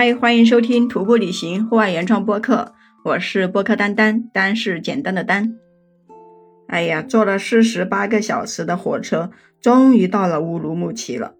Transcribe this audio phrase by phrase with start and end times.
[0.00, 2.72] 嗨，欢迎收听徒步旅行户外原创播客，
[3.04, 5.56] 我是播客丹丹，丹是简单的丹。
[6.68, 11.34] 哎呀，坐了四十八个小时的火车，终于到了乌鲁木齐了。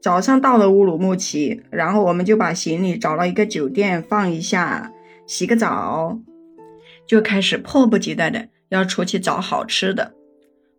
[0.00, 4.90] 早上到了乌鲁木齐，然后我们就把行李找了一个酒店放一下，
[5.26, 6.18] 洗个澡，
[7.06, 10.14] 就开始迫不及待的要出去找好吃的。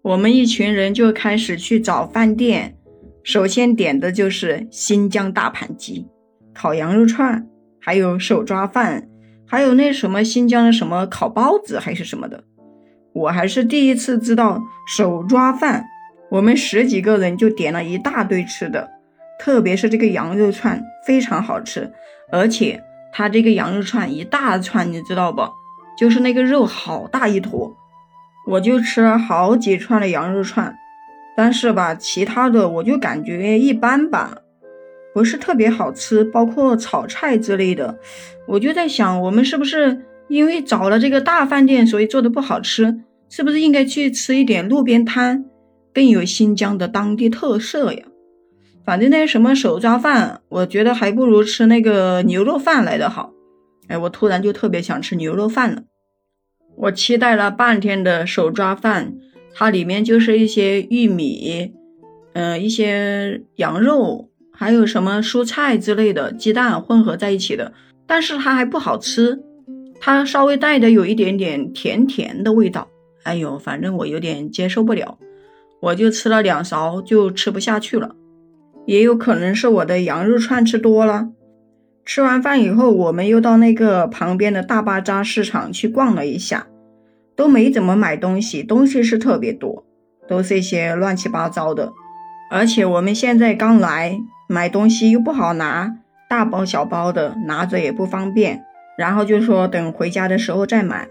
[0.01, 2.75] 我们一群人就开始去找饭店，
[3.23, 6.07] 首先点的就是新疆大盘鸡。
[6.59, 7.47] 烤羊肉串，
[7.79, 9.07] 还有手抓饭，
[9.47, 12.43] 还有那什么新疆的什么烤包子还是什么的，
[13.13, 15.85] 我还是第一次知道手抓饭。
[16.29, 18.89] 我们十几个人就点了一大堆吃的，
[19.39, 21.93] 特别是这个羊肉串非常好吃，
[22.29, 25.41] 而且它这个羊肉串一大串，你知道不？
[25.97, 27.73] 就是那个肉好大一坨，
[28.45, 30.75] 我就吃了好几串的羊肉串，
[31.37, 34.39] 但是吧，其他的我就感觉一般吧。
[35.13, 37.99] 不是特别好吃，包括炒菜之类的，
[38.47, 43.01] 我就在想，我们是不是因为找了这个大饭店，所以做的不好吃？
[43.29, 45.45] 是不是应该去吃一点路边摊，
[45.93, 48.05] 更有新疆的当地特色呀？
[48.85, 53.33] 反正那什么手抓饭，我觉得还不如吃那个牛肉饭来的好。
[53.87, 55.83] 哎，我突然就特别想吃牛肉饭了。
[56.75, 59.13] 我期待了半天的手抓饭，
[59.53, 61.73] 它里面就是一些玉米，
[62.33, 64.28] 嗯，一些羊肉。
[64.59, 67.71] 还有什么蔬菜之类的，鸡蛋混合在一起的，
[68.05, 69.39] 但是它还不好吃，
[70.01, 72.89] 它稍微带的有一点点甜甜的味道。
[73.23, 75.17] 哎呦，反正我有点接受不了，
[75.79, 78.17] 我就吃了两勺就吃不下去了。
[78.85, 81.29] 也有可能是我的羊肉串吃多了。
[82.03, 86.67] 吃完饭以后，我们又到那个旁边的大巴扎市场去逛了一下，
[87.33, 89.85] 都没怎么买东西，东西是特别多，
[90.27, 91.93] 都是一些乱七八糟的，
[92.51, 94.19] 而且我们现在刚来。
[94.51, 95.97] 买东西又不好拿，
[96.27, 98.65] 大包小包的拿着也不方便，
[98.97, 101.07] 然后就说等回家的时候再买。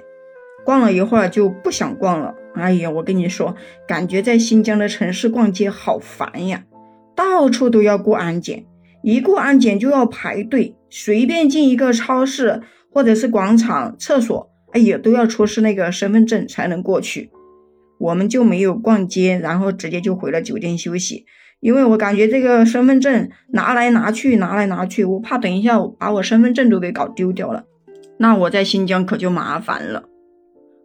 [0.64, 2.34] 逛了一会儿就不想逛了。
[2.56, 3.54] 哎呀，我跟你说，
[3.86, 6.64] 感觉在新疆的城市逛街好烦呀，
[7.14, 8.64] 到处都要过安检，
[9.04, 12.60] 一过安检就要排队，随便进一个超市
[12.92, 17.30] 或者是广场、厕所，哎呀，都要出示那个身份证才能过去。
[17.98, 21.26] 我们就没有逛街，然后直接就回了酒店休息。
[21.60, 27.64] 因为我感觉这个身份证拿来拿去，拿来拿去，我怕等一下把我身份证都给搞丢掉了，
[28.18, 30.04] 那我在新疆可就麻烦了。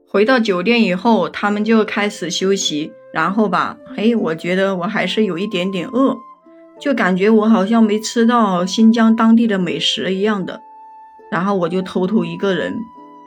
[0.07, 6.17] 回到酒店以后，他们就开始休息，然后吧，嘿，我觉得我还是有一点点饿，
[6.79, 10.59] 就感觉我好像没吃到新疆当地的美食一样的，
[11.31, 12.73] 然后我就偷偷一个人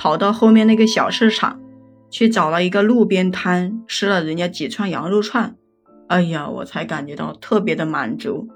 [0.00, 1.60] 跑到后面那个小市场，
[2.10, 5.56] 去找了一个路边摊，吃了人家几串羊肉串。
[6.08, 8.48] 哎呀，我才感觉到特别的满足，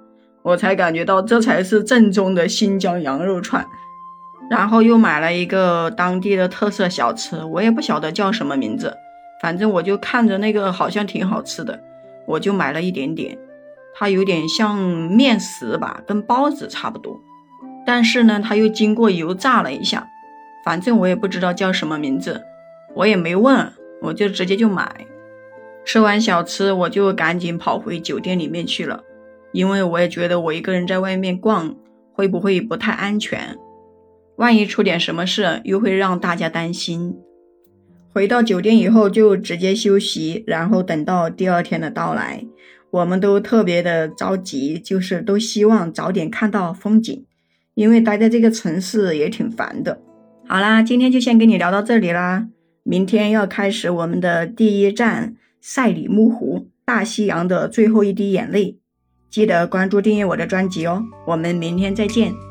[0.42, 3.66] 我才感觉到这才是正宗的新疆羊肉串。
[4.48, 8.96] 然后又买了一个当地的特色小吃，我也不晓得叫什么名字，
[9.40, 11.80] 反正我就看着那个好像挺好吃的，
[12.26, 13.38] 我就买了一点点。
[13.94, 17.20] 它有点像面食吧，跟包子差不多，
[17.84, 20.08] 但是呢，它又经过油炸了一下，
[20.64, 22.42] 反正我也不知道叫什么名字，
[22.94, 25.06] 我也没问，我就直接就买。
[25.84, 29.02] 吃完小吃，我就赶紧跑回酒店里面去了，
[29.52, 31.76] 因为我也觉得我一个人在外面逛
[32.12, 33.56] 会不会不太安全，
[34.36, 37.16] 万一出点什么事，又会让大家担心。
[38.12, 42.44] 回到酒店以后就直接休息，然后等到第二天的到来，
[42.90, 47.24] 我们都特别的着急，就是都希望早点看到风景，
[47.74, 50.00] 因为待在这个城市也挺烦的。
[50.46, 52.48] 好啦，今天就先跟你聊到这里啦，
[52.90, 55.36] 明天要开始我们的第一站。
[55.60, 58.78] 赛里木湖，大西洋的最后一滴眼泪，
[59.30, 62.49] 记得关注订阅我的专辑哦，我们明天再见。